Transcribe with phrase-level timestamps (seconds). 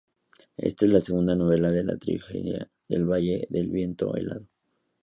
[0.57, 4.47] Esta es la segunda novela de la trilogía El valle del viento helado.